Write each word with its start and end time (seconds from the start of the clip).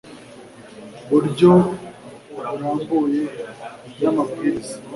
buryo 1.09 1.51
burambuye 2.33 3.21
n 3.99 4.01
amabwiriza 4.11 4.73